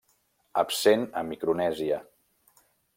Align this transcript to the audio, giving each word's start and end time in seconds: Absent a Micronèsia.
Absent 0.61 1.05
a 1.23 1.25
Micronèsia. 1.29 2.03